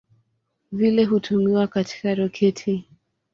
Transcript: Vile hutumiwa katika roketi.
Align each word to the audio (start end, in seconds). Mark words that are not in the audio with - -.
Vile 0.71 1.05
hutumiwa 1.05 1.67
katika 1.67 2.15
roketi. 2.15 2.85